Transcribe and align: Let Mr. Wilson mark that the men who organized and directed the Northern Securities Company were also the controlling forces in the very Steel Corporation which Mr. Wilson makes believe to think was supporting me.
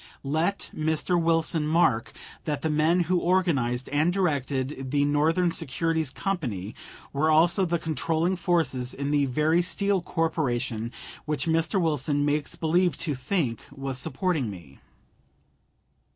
Let 0.23 0.71
Mr. 0.75 1.21
Wilson 1.21 1.67
mark 1.67 2.11
that 2.45 2.63
the 2.63 2.71
men 2.71 3.01
who 3.01 3.19
organized 3.19 3.87
and 3.89 4.11
directed 4.11 4.89
the 4.89 5.05
Northern 5.05 5.51
Securities 5.51 6.09
Company 6.09 6.73
were 7.13 7.29
also 7.29 7.65
the 7.65 7.77
controlling 7.77 8.35
forces 8.35 8.95
in 8.95 9.11
the 9.11 9.25
very 9.27 9.61
Steel 9.61 10.01
Corporation 10.01 10.91
which 11.25 11.45
Mr. 11.45 11.79
Wilson 11.79 12.25
makes 12.25 12.55
believe 12.55 12.97
to 12.97 13.13
think 13.13 13.59
was 13.71 13.99
supporting 13.99 14.49
me. 14.49 14.79